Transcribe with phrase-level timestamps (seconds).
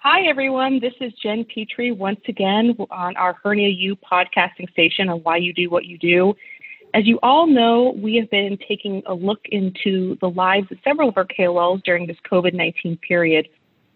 [0.00, 0.78] Hi, everyone.
[0.78, 5.52] This is Jen Petrie once again on our Hernia U podcasting station on why you
[5.52, 6.34] do what you do.
[6.94, 11.08] As you all know, we have been taking a look into the lives of several
[11.08, 13.48] of our KOLs during this COVID 19 period.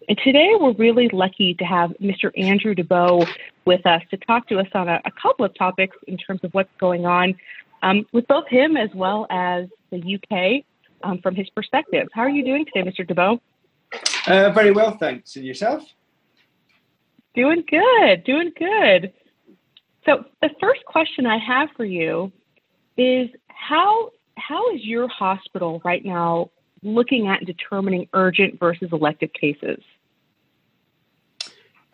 [0.09, 2.37] And today we're really lucky to have Mr.
[2.37, 3.25] Andrew de Beaux
[3.63, 6.53] with us to talk to us on a, a couple of topics in terms of
[6.53, 7.33] what's going on
[7.81, 10.65] um, with both him as well as the UK
[11.03, 12.09] um, from his perspective.
[12.11, 13.07] How are you doing today, Mr.
[13.07, 13.39] de Beaux?
[14.27, 15.35] Uh, very well, thanks.
[15.35, 15.83] And yourself?
[17.35, 19.13] Doing good, doing good.
[20.05, 22.31] So the first question I have for you
[22.97, 26.49] is how how is your hospital right now
[26.81, 29.79] looking at determining urgent versus elective cases?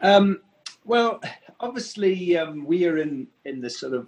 [0.01, 0.41] Um,
[0.85, 1.21] well,
[1.59, 4.07] obviously, um, we are in in the sort of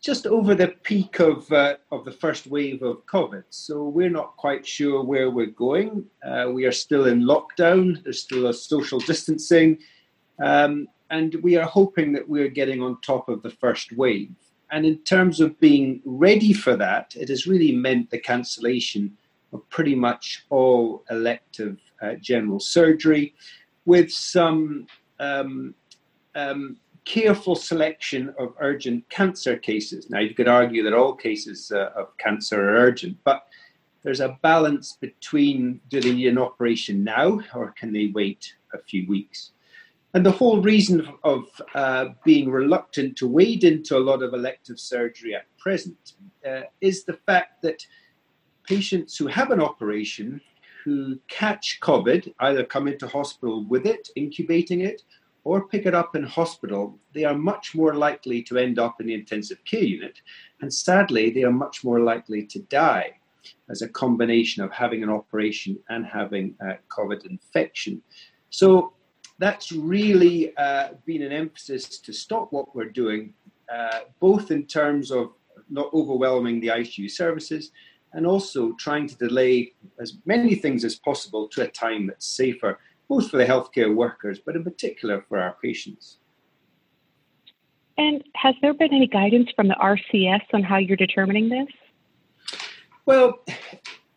[0.00, 3.44] just over the peak of uh, of the first wave of COVID.
[3.50, 6.06] So we're not quite sure where we're going.
[6.24, 8.02] Uh, we are still in lockdown.
[8.02, 9.78] There's still a social distancing,
[10.42, 14.34] um, and we are hoping that we're getting on top of the first wave.
[14.72, 19.16] And in terms of being ready for that, it has really meant the cancellation
[19.52, 23.34] of pretty much all elective uh, general surgery,
[23.84, 24.86] with some
[25.18, 25.74] um,
[26.36, 30.10] um, careful selection of urgent cancer cases.
[30.10, 33.46] Now, you could argue that all cases uh, of cancer are urgent, but
[34.02, 38.78] there's a balance between do they need an operation now or can they wait a
[38.78, 39.52] few weeks?
[40.14, 44.80] And the whole reason of uh, being reluctant to wade into a lot of elective
[44.80, 46.14] surgery at present
[46.48, 47.86] uh, is the fact that
[48.64, 50.40] patients who have an operation
[50.84, 55.02] who catch COVID, either come into hospital with it, incubating it,
[55.44, 59.06] or pick it up in hospital, they are much more likely to end up in
[59.06, 60.20] the intensive care unit.
[60.60, 63.14] And sadly, they are much more likely to die
[63.70, 68.02] as a combination of having an operation and having a COVID infection.
[68.50, 68.92] So
[69.38, 73.32] that's really uh, been an emphasis to stop what we're doing,
[73.72, 75.32] uh, both in terms of
[75.70, 77.70] not overwhelming the ICU services
[78.12, 82.78] and also trying to delay as many things as possible to a time that's safer
[83.10, 86.18] both for the healthcare workers, but in particular for our patients.
[87.98, 92.60] And has there been any guidance from the RCS on how you're determining this?
[93.06, 93.44] Well,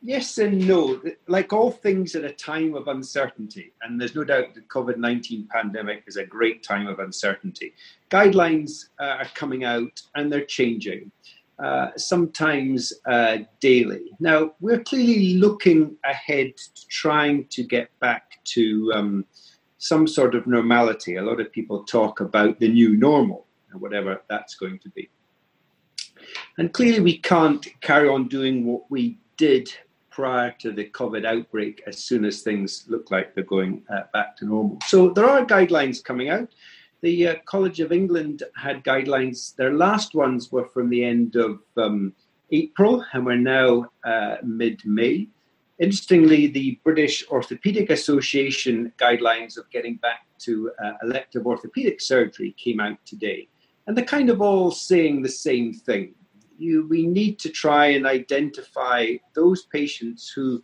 [0.04, 1.02] yes and no.
[1.28, 5.48] Like all things at a time of uncertainty, and there's no doubt the COVID 19
[5.52, 7.74] pandemic is a great time of uncertainty.
[8.12, 11.12] Guidelines uh, are coming out and they're changing.
[11.60, 14.12] Uh, sometimes uh, daily.
[14.20, 19.26] Now, we're clearly looking ahead to trying to get back to um,
[19.78, 21.18] some sort of normality.
[21.18, 25.10] A lot of people talk about the new normal, whatever that's going to be.
[26.58, 29.72] And clearly, we can't carry on doing what we did
[30.10, 34.36] prior to the COVID outbreak as soon as things look like they're going uh, back
[34.38, 34.80] to normal.
[34.88, 36.50] So, there are guidelines coming out.
[37.04, 39.54] The uh, College of England had guidelines.
[39.58, 42.14] Their last ones were from the end of um,
[42.50, 45.28] April, and we're now uh, mid May.
[45.80, 52.80] Interestingly, the British Orthopaedic Association guidelines of getting back to uh, elective orthopedic surgery came
[52.80, 53.50] out today.
[53.86, 56.16] And they're kind of all saying the same thing.
[56.58, 60.64] You, we need to try and identify those patients who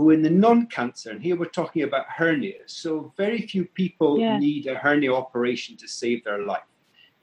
[0.00, 2.70] who in the non-cancer, and here we're talking about hernias.
[2.70, 4.38] So very few people yeah.
[4.38, 6.62] need a hernia operation to save their life.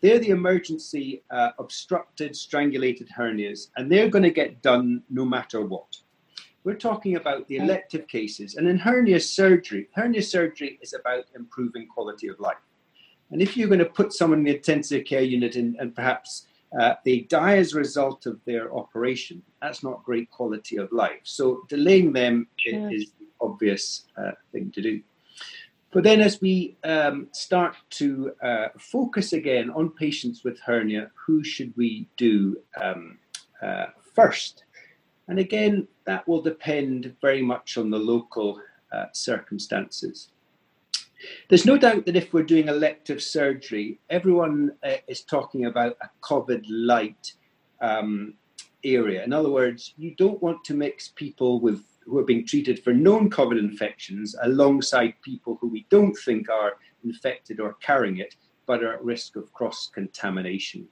[0.01, 5.61] They're the emergency uh, obstructed, strangulated hernias, and they're going to get done no matter
[5.65, 5.97] what.
[6.63, 11.87] We're talking about the elective cases, and in hernia surgery, hernia surgery is about improving
[11.87, 12.57] quality of life.
[13.31, 16.47] And if you're going to put someone in the intensive care unit and, and perhaps
[16.79, 19.41] uh, they die as a result of their operation.
[19.61, 21.21] That's not great quality of life.
[21.23, 25.01] So delaying them is, the obvious uh, thing to do.
[25.91, 31.43] But then, as we um, start to uh, focus again on patients with hernia, who
[31.43, 33.17] should we do um,
[33.61, 34.65] uh, first?
[35.29, 38.59] And again, that will depend very much on the local
[38.91, 40.29] uh, circumstances.
[41.49, 46.09] There's no doubt that if we're doing elective surgery, everyone uh, is talking about a
[46.21, 47.33] COVID light
[47.81, 48.33] um,
[48.83, 49.23] area.
[49.23, 52.93] In other words, you don't want to mix people with who are being treated for
[52.93, 58.35] known COVID infections alongside people who we don't think are infected or carrying it,
[58.65, 60.87] but are at risk of cross contamination.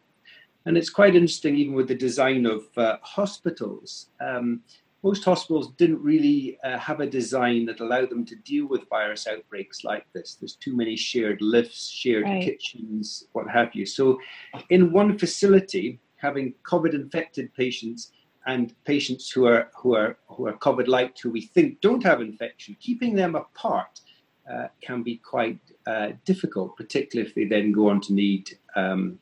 [0.65, 4.09] And it's quite interesting, even with the design of uh, hospitals.
[4.19, 4.61] Um,
[5.05, 9.27] most hospitals didn't really uh, have a design that allowed them to deal with virus
[9.27, 10.35] outbreaks like this.
[10.39, 12.43] There's too many shared lifts, shared right.
[12.43, 13.85] kitchens, what have you.
[13.85, 14.19] So,
[14.71, 18.13] in one facility, having COVID-infected patients
[18.47, 22.19] and patients who are who are who are COVID light, who we think don't have
[22.19, 24.01] infection, keeping them apart
[24.51, 29.19] uh, can be quite uh, difficult, particularly if they then go on to need um,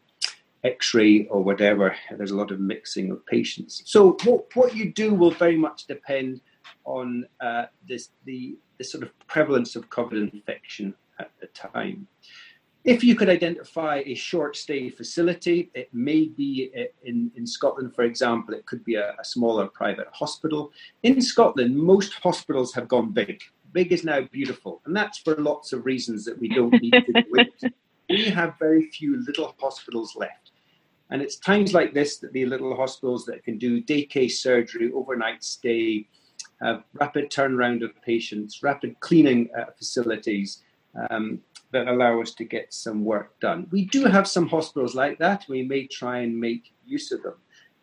[0.63, 1.95] X-ray or whatever.
[2.12, 3.83] There's a lot of mixing of patients.
[3.86, 6.42] So what, what you do will very much depend
[6.86, 12.07] on uh, this the, the sort of prevalence of COVID infection at the time.
[12.83, 17.95] If you could identify a short stay facility, it may be uh, in, in Scotland,
[17.95, 20.74] for example, it could be a, a smaller private hospital.
[21.04, 23.42] In Scotland, most hospitals have gone big.
[23.71, 27.24] Big is now beautiful, and that's for lots of reasons that we don't need to
[27.38, 27.74] into.
[28.09, 30.43] We have very few little hospitals left.
[31.10, 34.92] And it's times like this that the little hospitals that can do day case surgery,
[34.94, 36.08] overnight stay,
[36.62, 40.64] have rapid turnaround of patients, rapid cleaning uh, facilities,
[41.10, 41.42] um,
[41.72, 43.68] that allow us to get some work done.
[43.72, 45.46] We do have some hospitals like that.
[45.50, 47.36] We may try and make use of them.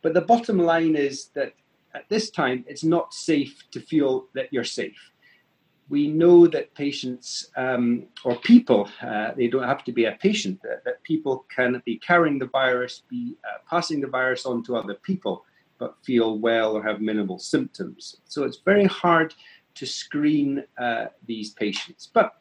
[0.02, 1.54] But the bottom line is that
[1.94, 5.10] at this time, it's not safe to feel that you're safe.
[5.90, 10.62] We know that patients um, or people, uh, they don't have to be a patient,
[10.62, 14.76] that, that, people can be carrying the virus, be uh, passing the virus on to
[14.76, 15.44] other people,
[15.78, 18.18] but feel well or have minimal symptoms.
[18.24, 19.34] So it's very hard
[19.74, 22.08] to screen uh, these patients.
[22.12, 22.34] But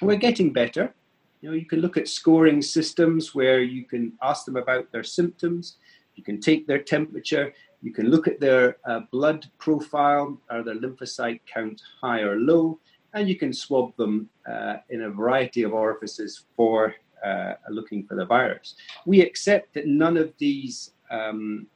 [0.00, 0.94] we're getting better.
[1.42, 5.04] You know, you can look at scoring systems where you can ask them about their
[5.04, 5.76] symptoms,
[6.16, 10.76] you can take their temperature, you can look at their uh, blood profile, are their
[10.76, 12.78] lymphocyte count high or low,
[13.14, 16.94] and you can swab them uh, in a variety of orifices for
[17.24, 18.74] uh, looking for the virus.
[19.06, 21.66] We accept that none of these um,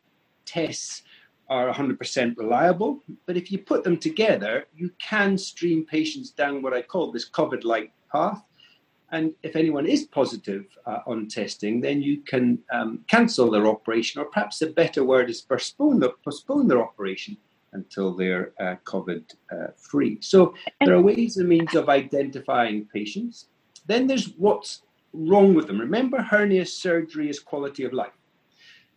[0.47, 1.03] tests
[1.49, 6.73] are 100% reliable, but if you put them together, you can stream patients down what
[6.73, 8.43] I call this COVID like path.
[9.15, 14.21] And if anyone is positive uh, on testing, then you can um, cancel their operation,
[14.21, 17.37] or perhaps a better word is postpone, the, postpone their operation
[17.75, 19.23] until they're uh, COVID
[19.53, 20.19] uh, free.
[20.21, 23.47] So there are ways and means of identifying patients.
[23.87, 24.83] Then there's what's
[25.13, 25.79] wrong with them.
[25.79, 28.19] Remember, hernia surgery is quality of life.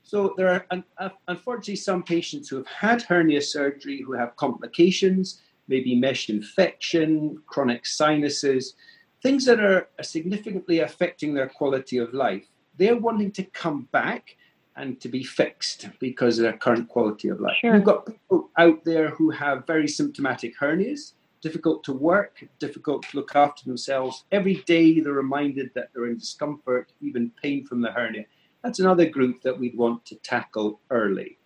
[0.01, 5.41] So there are uh, unfortunately some patients who have had hernia surgery who have complications,
[5.67, 8.73] maybe mesh infection, chronic sinuses,
[9.21, 12.45] things that are significantly affecting their quality of life,
[12.77, 14.35] they're wanting to come back
[14.75, 17.57] and to be fixed because of their current quality of life.
[17.59, 17.73] Sure.
[17.73, 23.17] We've got people out there who have very symptomatic hernias, difficult to work, difficult to
[23.17, 24.25] look after themselves.
[24.31, 28.25] Every day they're reminded that they're in discomfort, even pain from the hernia.
[28.63, 31.37] That's another group that we'd want to tackle early.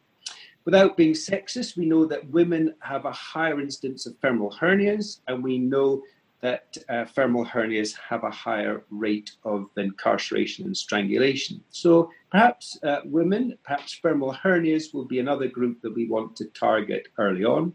[0.65, 5.43] Without being sexist, we know that women have a higher incidence of femoral hernias, and
[5.43, 6.03] we know
[6.41, 11.61] that uh, femoral hernias have a higher rate of incarceration and strangulation.
[11.69, 16.45] So perhaps uh, women, perhaps femoral hernias will be another group that we want to
[16.45, 17.73] target early on.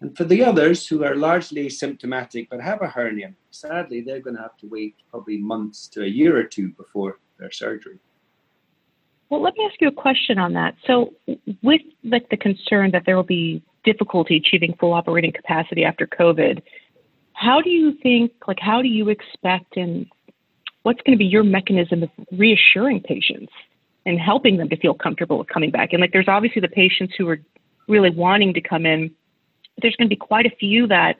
[0.00, 4.36] And for the others who are largely asymptomatic but have a hernia, sadly, they're going
[4.36, 7.98] to have to wait probably months to a year or two before their surgery.
[9.28, 10.74] Well, let me ask you a question on that.
[10.86, 11.14] So,
[11.62, 16.62] with like the concern that there will be difficulty achieving full operating capacity after COVID,
[17.42, 20.06] how do you think, like, how do you expect and
[20.84, 23.52] what's going to be your mechanism of reassuring patients
[24.06, 25.92] and helping them to feel comfortable with coming back?
[25.92, 27.40] And, like, there's obviously the patients who are
[27.88, 29.08] really wanting to come in,
[29.74, 31.18] but there's going to be quite a few that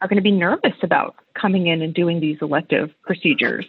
[0.00, 3.66] are going to be nervous about coming in and doing these elective procedures.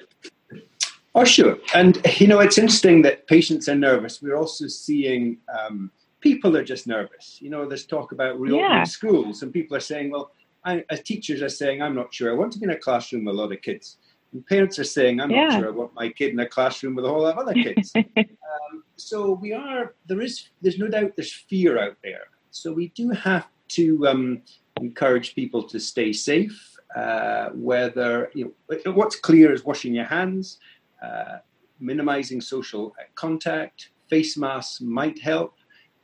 [1.15, 1.57] Oh, sure.
[1.73, 4.21] And, you know, it's interesting that patients are nervous.
[4.21, 5.89] We're also seeing um,
[6.21, 7.39] people are just nervous.
[7.41, 8.83] You know, there's talk about reopening yeah.
[8.83, 10.29] schools, and people are saying, well,
[10.63, 12.31] I, as teachers are saying, I'm not sure.
[12.31, 13.97] I want to be in a classroom with a lot of kids.
[14.33, 15.47] And parents are saying, I'm yeah.
[15.47, 15.67] not sure.
[15.67, 17.91] I want my kid in a classroom with a whole lot of other kids.
[18.17, 19.95] um, so we are.
[20.07, 20.49] There is.
[20.61, 21.15] There's no doubt.
[21.15, 22.25] There's fear out there.
[22.51, 24.41] So we do have to um,
[24.81, 26.75] encourage people to stay safe.
[26.95, 28.53] Uh, whether you
[28.85, 30.57] know, what's clear is washing your hands,
[31.03, 31.37] uh,
[31.79, 35.53] minimizing social contact, face masks might help.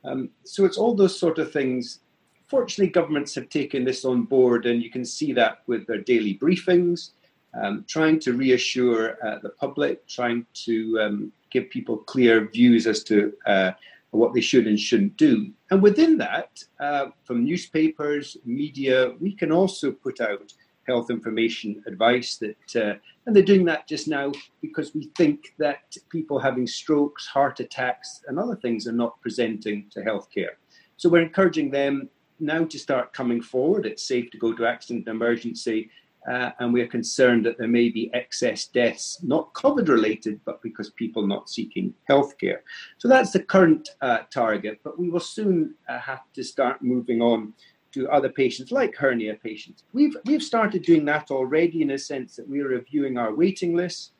[0.03, 2.01] Um, so it's all those sort of things
[2.47, 6.37] Fortunately, governments have taken this on board, and you can see that with their daily
[6.37, 7.11] briefings,
[7.59, 13.03] um, trying to reassure uh, the public, trying to um, give people clear views as
[13.03, 13.71] to uh,
[14.11, 15.51] what they should and shouldn't do.
[15.71, 20.53] And within that, uh, from newspapers, media, we can also put out
[20.87, 22.93] health information advice that, uh,
[23.25, 28.21] and they're doing that just now because we think that people having strokes, heart attacks,
[28.27, 30.55] and other things are not presenting to healthcare.
[30.97, 33.85] So we're encouraging them now to start coming forward.
[33.85, 35.89] It's safe to go to accident and emergency,
[36.27, 40.61] uh, and we are concerned that there may be excess deaths, not COVID related, but
[40.61, 42.59] because people not seeking healthcare.
[42.97, 47.21] So that's the current uh, target, but we will soon uh, have to start moving
[47.21, 47.53] on
[47.93, 49.83] to other patients, like hernia patients.
[49.93, 54.13] We've, we've started doing that already in a sense that we're reviewing our waiting list.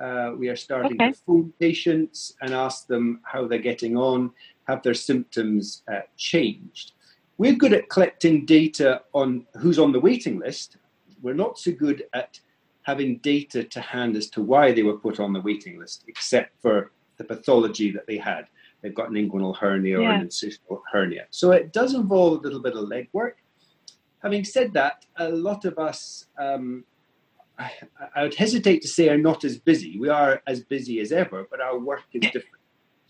[0.00, 1.12] Uh, we are starting okay.
[1.12, 4.30] to phone patients and ask them how they're getting on,
[4.66, 6.92] have their symptoms uh, changed.
[7.40, 10.76] We're good at collecting data on who's on the waiting list.
[11.22, 12.38] We're not so good at
[12.82, 16.60] having data to hand as to why they were put on the waiting list, except
[16.60, 18.44] for the pathology that they had
[18.82, 20.06] they've got an inguinal hernia yeah.
[20.06, 21.24] or an incisional hernia.
[21.30, 23.36] So it does involve a little bit of legwork.
[24.22, 26.84] Having said that, a lot of us, um,
[27.58, 27.72] I,
[28.14, 29.98] I, would hesitate to say, are not as busy.
[29.98, 32.48] We are as busy as ever, but our work is different.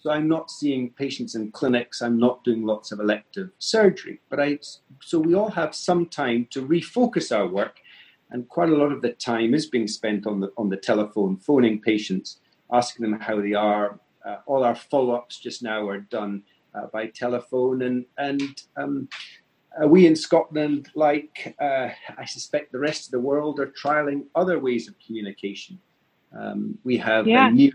[0.01, 2.01] So I'm not seeing patients in clinics.
[2.01, 4.21] I'm not doing lots of elective surgery.
[4.31, 4.59] But I,
[5.03, 7.77] so we all have some time to refocus our work,
[8.31, 11.37] and quite a lot of the time is being spent on the on the telephone,
[11.37, 12.39] phoning patients,
[12.73, 16.43] asking them how they are, uh, all our follow-ups just now are done
[16.75, 19.09] uh, by telephone, and and um,
[19.83, 24.25] uh, we in Scotland, like uh, I suspect the rest of the world, are trialing
[24.35, 25.79] other ways of communication.
[26.39, 27.51] Um, we have yeah.
[27.51, 27.73] new,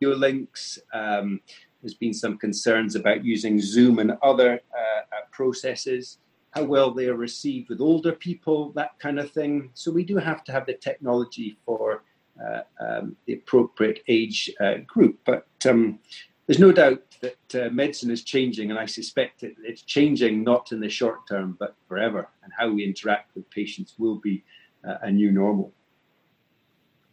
[0.00, 0.78] new links.
[0.92, 1.40] Um,
[1.82, 6.18] there's been some concerns about using Zoom and other uh, processes
[6.52, 9.70] how well they are received with older people, that kind of thing.
[9.74, 12.02] So we do have to have the technology for
[12.44, 15.18] uh, um, the appropriate age uh, group.
[15.24, 16.00] But um,
[16.46, 20.72] there's no doubt that uh, medicine is changing, and I suspect it, it's changing not
[20.72, 22.28] in the short term, but forever.
[22.42, 24.42] And how we interact with patients will be
[24.82, 25.74] a new normal.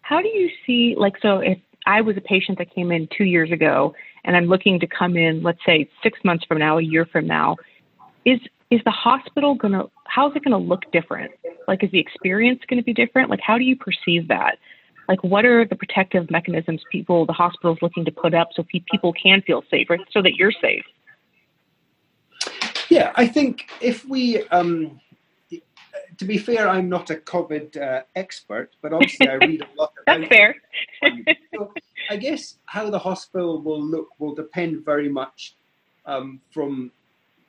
[0.01, 3.23] How do you see, like, so if I was a patient that came in two
[3.23, 6.81] years ago and I'm looking to come in, let's say six months from now, a
[6.81, 7.55] year from now,
[8.25, 8.39] is
[8.69, 11.31] is the hospital to how's it to look different?
[11.67, 13.29] Like is the experience to be different?
[13.29, 14.57] Like how do you perceive that?
[15.07, 19.13] Like what are the protective mechanisms people the hospitals looking to put up so people
[19.13, 20.83] can feel safe or so that you're safe?
[22.89, 24.99] Yeah i think if we um,
[26.17, 29.93] to be fair i'm not a covid uh, expert but obviously i read a lot
[30.01, 30.55] about that's fair
[31.53, 31.73] so
[32.09, 35.55] i guess how the hospital will look will depend very much
[36.05, 36.91] um, from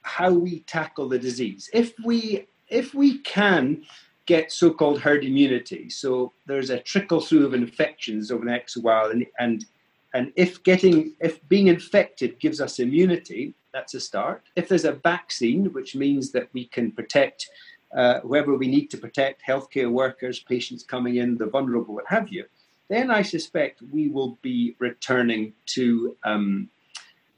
[0.02, 3.82] how we tackle the disease if we if we can
[4.28, 5.88] get so-called herd immunity.
[5.88, 9.64] So there's a trickle through of infections over the next while, and and
[10.12, 14.42] and if getting if being infected gives us immunity, that's a start.
[14.54, 17.48] If there's a vaccine, which means that we can protect
[17.96, 22.28] uh, whoever we need to protect, healthcare workers, patients coming in, the vulnerable, what have
[22.28, 22.44] you,
[22.88, 26.70] then I suspect we will be returning to um,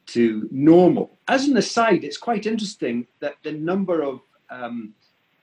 [0.07, 1.19] to normal.
[1.29, 4.93] As an aside, it's quite interesting that the number of um,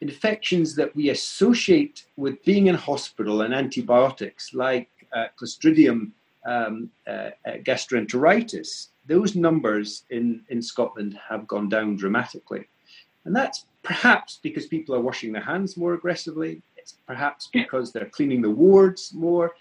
[0.01, 6.11] infections that we associate with being in hospital and antibiotics, like uh, Clostridium
[6.45, 7.11] um, uh,
[7.45, 12.67] uh, gastroenteritis, those numbers in, in Scotland have gone down dramatically.
[13.25, 16.62] And that's perhaps because people are washing their hands more aggressively.
[16.75, 19.53] It's perhaps because they're cleaning the wards more.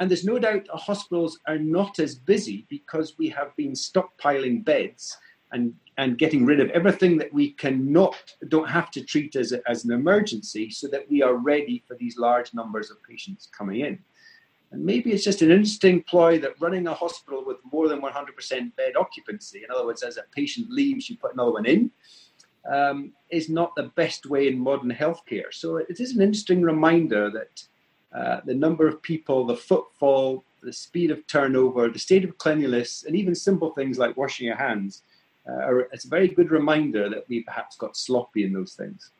[0.00, 5.16] And there's no doubt hospitals are not as busy because we have been stockpiling beds
[5.52, 8.16] and and getting rid of everything that we cannot
[8.48, 11.96] don't have to treat as, a, as an emergency so that we are ready for
[11.96, 13.98] these large numbers of patients coming in
[14.70, 18.76] and maybe it's just an interesting ploy that running a hospital with more than 100%
[18.76, 21.90] bed occupancy in other words as a patient leaves you put another one in
[22.68, 27.30] um, is not the best way in modern healthcare so it is an interesting reminder
[27.30, 27.62] that
[28.18, 33.04] uh, the number of people the footfall the speed of turnover the state of cleanliness
[33.06, 35.02] and even simple things like washing your hands
[35.48, 39.10] uh, it's a very good reminder that we perhaps got sloppy in those things.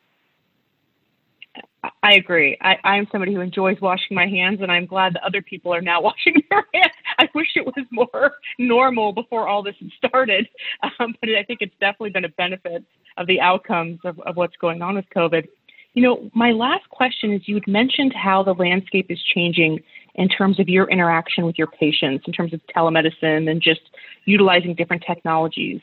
[2.02, 2.58] I agree.
[2.60, 5.80] I, am somebody who enjoys washing my hands, and I'm glad that other people are
[5.80, 6.92] now washing their hands.
[7.24, 10.48] I wish it was more normal before all this started,
[10.82, 12.84] um, but I think it's definitely been a benefit
[13.16, 15.46] of the outcomes of, of what's going on with COVID.
[15.94, 19.80] You know, my last question is you had mentioned how the landscape is changing
[20.14, 23.80] in terms of your interaction with your patients, in terms of telemedicine and just
[24.24, 25.80] utilizing different technologies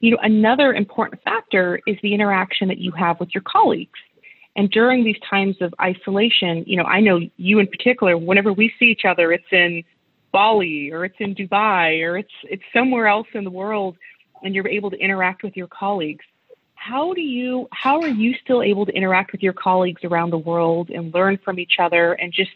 [0.00, 3.98] you know, another important factor is the interaction that you have with your colleagues.
[4.54, 8.72] And during these times of isolation, you know, I know you in particular, whenever we
[8.78, 9.84] see each other, it's in
[10.36, 13.96] Bali or it's in Dubai or it's it's somewhere else in the world
[14.42, 16.26] and you're able to interact with your colleagues.
[16.74, 20.42] How do you how are you still able to interact with your colleagues around the
[20.50, 22.50] world and learn from each other and just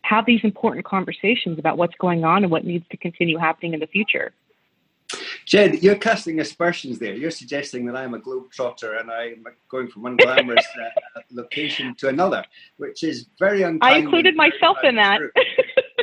[0.00, 3.80] have these important conversations about what's going on and what needs to continue happening in
[3.80, 4.32] the future?
[5.44, 7.14] Jed, you're casting aspersions there.
[7.14, 12.08] You're suggesting that I'm a globetrotter and I'm going from one glamorous uh, location to
[12.08, 12.42] another,
[12.78, 13.94] which is very unkind.
[13.94, 15.20] I included myself in that.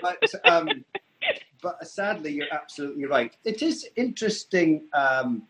[0.01, 0.70] but, um,
[1.65, 3.36] but, sadly, you're absolutely right.
[3.43, 5.48] It is interesting um,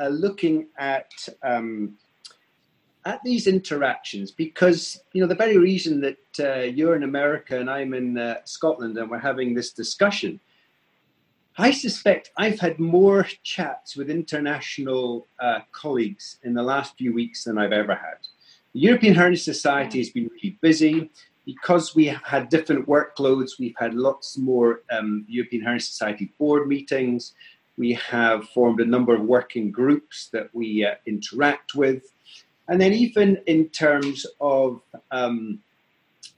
[0.00, 1.10] uh, looking at
[1.42, 1.98] um,
[3.04, 7.68] at these interactions, because you know the very reason that uh, you're in America and
[7.68, 10.40] I'm in uh, Scotland and we're having this discussion,
[11.58, 17.44] I suspect I've had more chats with international uh, colleagues in the last few weeks
[17.44, 18.18] than I've ever had.
[18.72, 21.10] The European Hernia Society has been really busy
[21.48, 23.58] because we have had different workloads.
[23.58, 27.32] We've had lots more um, European Hernia Society board meetings.
[27.78, 32.12] We have formed a number of working groups that we uh, interact with.
[32.68, 35.60] And then, even in terms of um,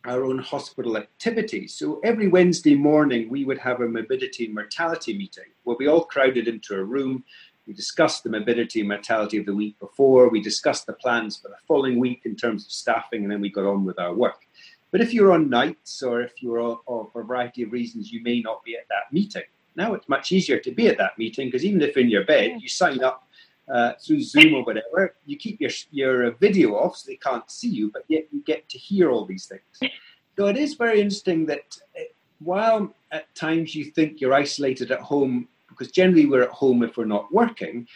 [0.04, 1.74] our own hospital activities.
[1.74, 6.04] So, every Wednesday morning, we would have a morbidity and mortality meeting where we all
[6.04, 7.24] crowded into a room.
[7.66, 10.28] We discussed the morbidity and mortality of the week before.
[10.28, 13.50] We discussed the plans for the following week in terms of staffing, and then we
[13.50, 14.46] got on with our work.
[14.90, 18.22] But if you're on nights or if you're, or for a variety of reasons, you
[18.22, 19.44] may not be at that meeting.
[19.76, 22.58] Now it's much easier to be at that meeting because even if in your bed,
[22.60, 23.26] you sign up
[23.72, 27.68] uh, through Zoom or whatever, you keep your, your video off so they can't see
[27.68, 29.92] you, but yet you get to hear all these things.
[30.36, 32.02] So it is very interesting that uh,
[32.40, 36.96] while at times you think you're isolated at home, because generally we're at home if
[36.96, 37.86] we're not working,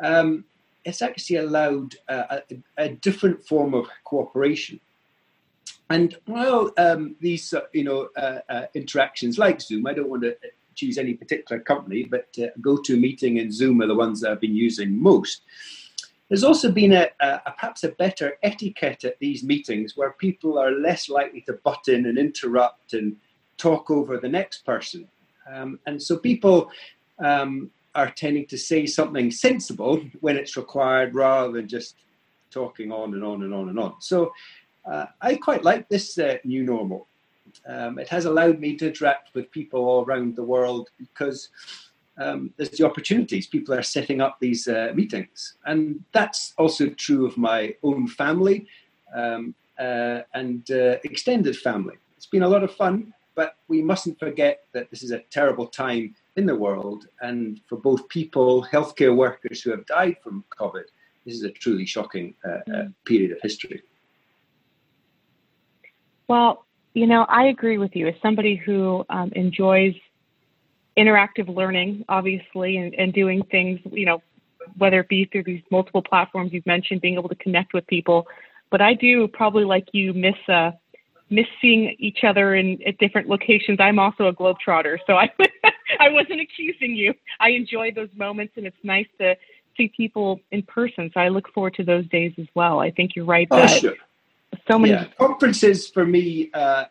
[0.00, 0.44] um,
[0.84, 2.42] it's actually allowed a,
[2.76, 4.78] a, different form of cooperation.
[5.90, 10.22] And while um, these, uh, you know, uh, uh, interactions like Zoom, I don't want
[10.22, 10.36] to
[10.74, 14.56] choose any particular company, but uh, GoToMeeting and Zoom are the ones that I've been
[14.56, 15.42] using most.
[16.28, 20.58] There's also been a, a, a, perhaps a better etiquette at these meetings where people
[20.58, 23.16] are less likely to butt in and interrupt and
[23.56, 25.08] talk over the next person.
[25.48, 26.70] Um, and so people
[27.20, 31.94] um, are tending to say something sensible when it's required rather than just
[32.50, 33.94] talking on and on and on and on.
[34.00, 34.32] So
[34.86, 37.06] uh, I quite like this uh, new normal.
[37.66, 41.48] Um, it has allowed me to interact with people all around the world because
[42.18, 43.46] um, there's the opportunities.
[43.46, 45.54] People are setting up these uh, meetings.
[45.66, 48.66] And that's also true of my own family
[49.14, 51.96] um, uh, and uh, extended family.
[52.16, 55.66] It's been a lot of fun, but we mustn't forget that this is a terrible
[55.66, 57.08] time in the world.
[57.20, 60.84] And for both people, healthcare workers who have died from COVID,
[61.24, 62.94] this is a truly shocking uh, mm.
[63.04, 63.82] period of history.
[66.28, 68.08] Well, you know, I agree with you.
[68.08, 69.94] As somebody who um, enjoys
[70.96, 74.22] interactive learning, obviously, and, and doing things, you know,
[74.78, 78.26] whether it be through these multiple platforms you've mentioned, being able to connect with people.
[78.70, 80.72] But I do probably like you miss uh,
[81.28, 83.78] miss seeing each other in at different locations.
[83.80, 85.30] I'm also a globetrotter, so I
[86.00, 87.14] I wasn't accusing you.
[87.38, 89.36] I enjoy those moments, and it's nice to
[89.76, 91.10] see people in person.
[91.12, 92.80] So I look forward to those days as well.
[92.80, 93.94] I think you're right oh, that sure
[94.68, 95.06] so many yeah.
[95.18, 96.84] conferences for me uh,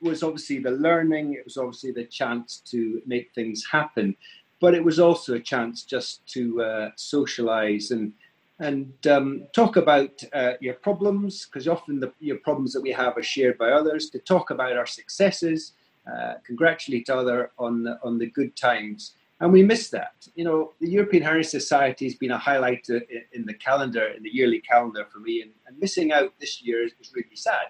[0.00, 4.16] was obviously the learning it was obviously the chance to make things happen
[4.60, 8.12] but it was also a chance just to uh, socialize and
[8.60, 13.16] and um, talk about uh, your problems because often the your problems that we have
[13.16, 15.72] are shared by others to talk about our successes
[16.12, 20.26] uh, congratulate other on the, on the good times and we miss that.
[20.34, 22.88] You know, the European Hernia Society has been a highlight
[23.32, 26.84] in the calendar, in the yearly calendar for me, and, and missing out this year
[26.84, 27.66] is, is, really sad.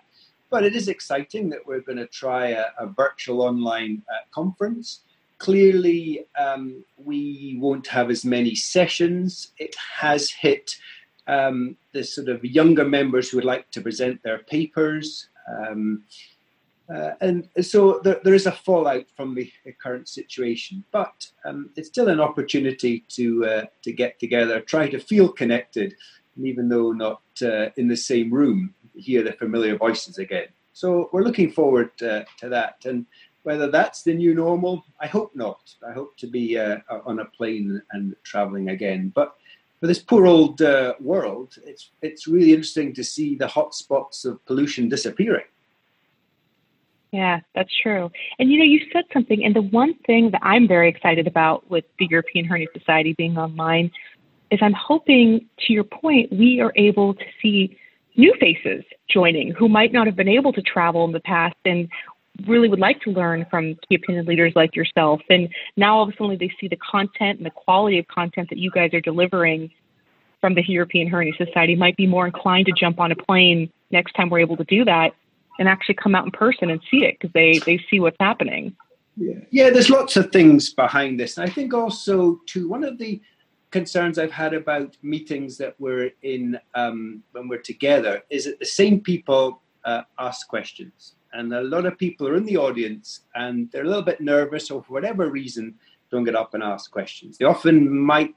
[0.50, 5.00] But it is exciting that we're going to try a, a virtual online uh, conference.
[5.36, 9.52] Clearly, um, we won't have as many sessions.
[9.58, 10.74] It has hit
[11.26, 15.28] um, the sort of younger members who would like to present their papers.
[15.46, 16.04] Um,
[16.92, 21.88] uh, and so there, there is a fallout from the, current situation, but um, it's
[21.88, 25.94] still an opportunity to uh, to get together, try to feel connected,
[26.36, 30.48] and even though not uh, in the same room, hear the familiar voices again.
[30.72, 33.04] So we're looking forward uh, to that, and
[33.42, 35.74] whether that's the new normal, I hope not.
[35.86, 39.36] I hope to be uh, on a plane and traveling again, but
[39.80, 44.44] for this poor old uh, world, it's it's really interesting to see the hotspots of
[44.46, 45.44] pollution disappearing.
[47.12, 48.10] Yeah, that's true.
[48.38, 51.70] And you know, you said something, and the one thing that I'm very excited about
[51.70, 53.90] with the European Hernia Society being online
[54.50, 57.78] is I'm hoping, to your point, we are able to see
[58.16, 61.88] new faces joining who might not have been able to travel in the past and
[62.46, 65.20] really would like to learn from key opinion leaders like yourself.
[65.30, 68.48] And now all of a sudden they see the content and the quality of content
[68.50, 69.70] that you guys are delivering
[70.40, 74.12] from the European Hernia Society might be more inclined to jump on a plane next
[74.12, 75.12] time we're able to do that
[75.58, 78.74] and actually come out in person and see it because they they see what's happening.
[79.16, 79.70] Yeah, yeah.
[79.70, 83.20] There's lots of things behind this, and I think also too one of the
[83.70, 88.66] concerns I've had about meetings that we're in um, when we're together is that the
[88.66, 93.70] same people uh, ask questions, and a lot of people are in the audience and
[93.70, 95.74] they're a little bit nervous or for whatever reason
[96.10, 97.36] don't get up and ask questions.
[97.36, 98.34] They often might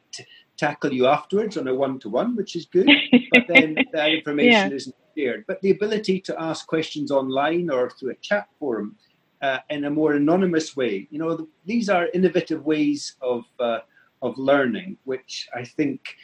[0.58, 2.90] tackle you afterwards on a one-to-one, which is good.
[3.32, 4.76] but then that information yeah.
[4.76, 5.46] isn't shared.
[5.48, 8.96] But the ability to ask questions online or through a chat forum
[9.42, 13.80] uh, in a more anonymous way, you know, these are innovative ways of uh,
[14.22, 16.16] of learning, which I think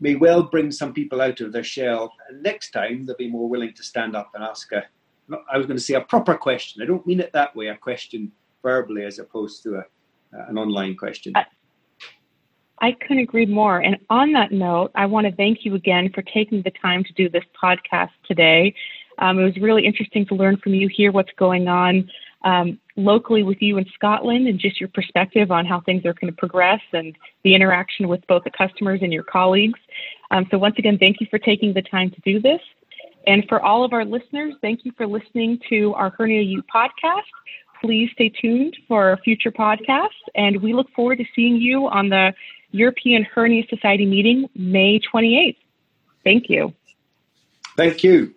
[0.00, 2.12] may well bring some people out of their shell.
[2.28, 4.84] And next time they'll be more willing to stand up and ask a,
[5.52, 6.82] I was going to say a proper question.
[6.82, 9.84] I don't mean it that way, a question verbally as opposed to a,
[10.48, 11.32] an online question.
[12.80, 13.80] I couldn't agree more.
[13.80, 17.12] And on that note, I want to thank you again for taking the time to
[17.14, 18.74] do this podcast today.
[19.18, 22.10] Um, it was really interesting to learn from you, hear what's going on
[22.44, 26.32] um, locally with you in Scotland, and just your perspective on how things are going
[26.32, 29.80] to progress and the interaction with both the customers and your colleagues.
[30.30, 32.60] Um, so, once again, thank you for taking the time to do this.
[33.26, 37.22] And for all of our listeners, thank you for listening to our Hernia U podcast.
[37.80, 42.08] Please stay tuned for our future podcasts, and we look forward to seeing you on
[42.08, 42.34] the
[42.70, 45.56] European Hernia Society meeting May 28th.
[46.24, 46.74] Thank you.
[47.76, 48.34] Thank you.